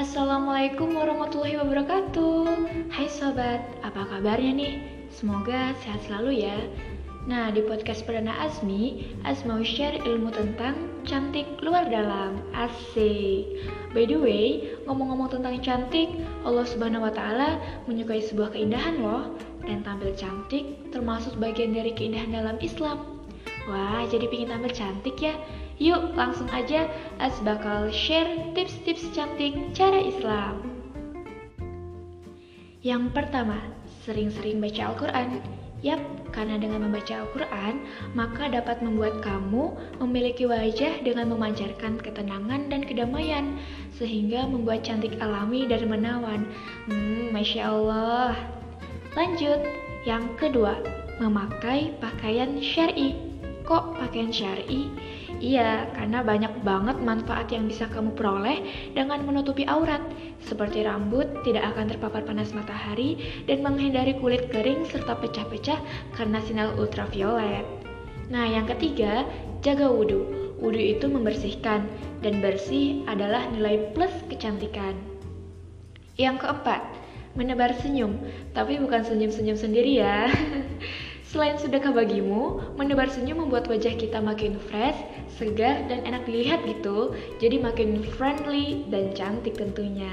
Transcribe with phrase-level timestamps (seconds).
[0.00, 2.48] Assalamualaikum warahmatullahi wabarakatuh.
[2.88, 4.74] Hai sobat, apa kabarnya nih?
[5.12, 6.56] Semoga sehat selalu ya.
[7.28, 9.12] Nah, di podcast perdana Asmi,
[9.44, 12.40] mau share ilmu tentang cantik luar dalam.
[12.56, 13.44] Asik.
[13.92, 16.08] By the way, ngomong-ngomong tentang cantik
[16.48, 19.36] Allah subhanahu wa ta'ala menyukai sebuah keindahan loh.
[19.68, 23.20] Dan tampil cantik termasuk bagian dari keindahan dalam Islam.
[23.68, 25.36] Wah, jadi pingin tampil cantik ya?
[25.80, 30.60] Yuk langsung aja As bakal share tips-tips cantik cara Islam.
[32.84, 33.60] Yang pertama,
[34.04, 35.40] sering-sering baca Al-Quran.
[35.80, 36.00] Yap,
[36.36, 39.72] karena dengan membaca Al-Quran, maka dapat membuat kamu
[40.04, 43.56] memiliki wajah dengan memancarkan ketenangan dan kedamaian,
[43.96, 46.44] sehingga membuat cantik alami dan menawan.
[46.84, 48.36] Hmm, Masya Allah.
[49.16, 49.64] Lanjut,
[50.04, 50.76] yang kedua,
[51.16, 53.29] memakai pakaian syari.
[53.70, 54.90] Kok pakaian syari?
[55.38, 58.66] Iya, karena banyak banget manfaat yang bisa kamu peroleh
[58.98, 60.02] dengan menutupi aurat,
[60.42, 63.14] seperti rambut tidak akan terpapar panas matahari
[63.46, 65.78] dan menghindari kulit kering serta pecah-pecah
[66.18, 67.62] karena sinar ultraviolet.
[68.26, 69.22] Nah, yang ketiga,
[69.62, 70.50] jaga wudhu.
[70.58, 71.86] Wudhu itu membersihkan,
[72.26, 74.98] dan bersih adalah nilai plus kecantikan.
[76.18, 76.82] Yang keempat,
[77.38, 78.18] menebar senyum,
[78.50, 80.26] tapi bukan senyum-senyum sendiri ya.
[81.30, 84.98] Selain sedekah bagimu, menebar senyum membuat wajah kita makin fresh,
[85.38, 87.14] segar, dan enak dilihat gitu.
[87.38, 90.10] Jadi makin friendly dan cantik tentunya.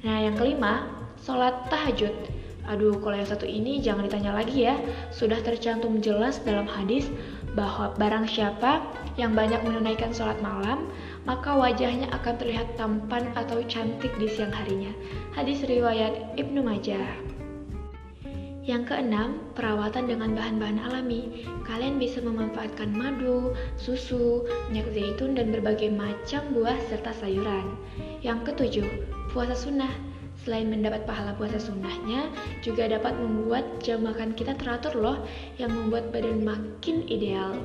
[0.00, 0.88] Nah, yang kelima,
[1.20, 2.16] sholat tahajud.
[2.72, 4.80] Aduh, kalau yang satu ini jangan ditanya lagi ya.
[5.12, 7.12] Sudah tercantum jelas dalam hadis
[7.52, 8.80] bahwa barang siapa
[9.20, 10.88] yang banyak menunaikan sholat malam,
[11.28, 14.96] maka wajahnya akan terlihat tampan atau cantik di siang harinya.
[15.36, 17.39] Hadis riwayat Ibnu Majah.
[18.70, 21.42] Yang keenam, perawatan dengan bahan-bahan alami.
[21.66, 27.66] Kalian bisa memanfaatkan madu, susu, minyak zaitun, dan berbagai macam buah serta sayuran.
[28.22, 28.86] Yang ketujuh,
[29.34, 29.90] puasa sunnah.
[30.46, 32.30] Selain mendapat pahala puasa sunnahnya,
[32.62, 35.18] juga dapat membuat jam makan kita teratur loh,
[35.58, 37.58] yang membuat badan makin ideal.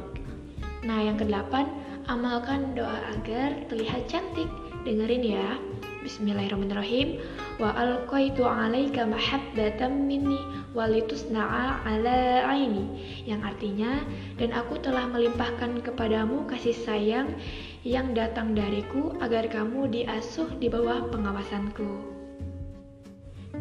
[0.81, 1.69] Nah, yang kedelapan,
[2.05, 4.49] amalkan doa agar terlihat cantik.
[4.85, 5.57] Dengerin ya.
[6.05, 7.17] Bismillahirrahmanirrahim.
[7.57, 10.37] Wa alqaitu 'alaika mahabbatan minni
[10.77, 12.85] walitusna'a ala aini.
[13.25, 13.91] Yang artinya,
[14.37, 17.33] dan aku telah melimpahkan kepadamu kasih sayang
[17.81, 22.13] yang datang dariku agar kamu diasuh di bawah pengawasanku.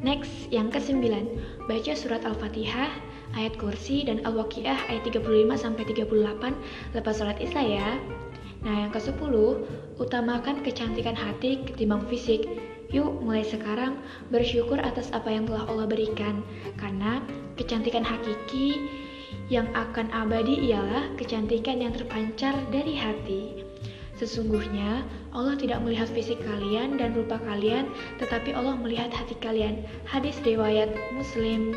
[0.05, 2.93] Next, yang kesembilan, baca surat Al-Fatihah,
[3.33, 7.89] ayat kursi, dan Al-Waqiah ayat 35 sampai 38 lepas sholat isya ya.
[8.65, 9.35] Nah, yang ke-10,
[10.01, 12.49] utamakan kecantikan hati ketimbang fisik.
[12.89, 14.01] Yuk, mulai sekarang
[14.33, 16.41] bersyukur atas apa yang telah Allah berikan,
[16.81, 17.21] karena
[17.61, 18.81] kecantikan hakiki
[19.53, 23.67] yang akan abadi ialah kecantikan yang terpancar dari hati.
[24.15, 25.03] Sesungguhnya
[25.35, 27.91] Allah tidak melihat fisik kalian dan rupa kalian,
[28.23, 29.83] tetapi Allah melihat hati kalian.
[30.07, 31.75] Hadis riwayat Muslim.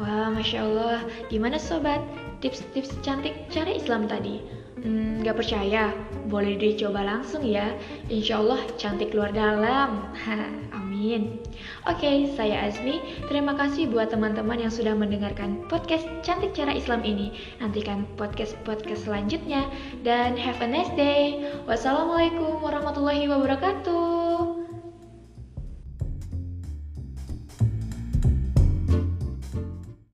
[0.00, 2.00] Wah, masya Allah, gimana sobat?
[2.40, 4.63] Tips-tips cantik cara Islam tadi.
[4.84, 5.96] Hmm, gak percaya?
[6.28, 7.72] Boleh dicoba langsung ya.
[8.12, 10.12] Insya Allah cantik luar dalam.
[10.76, 11.40] Amin.
[11.88, 13.00] Oke, okay, saya Azmi.
[13.24, 17.32] Terima kasih buat teman-teman yang sudah mendengarkan podcast Cantik Cara Islam ini.
[17.64, 19.64] Nantikan podcast-podcast selanjutnya.
[20.04, 21.48] Dan have a nice day.
[21.64, 24.13] Wassalamualaikum warahmatullahi wabarakatuh.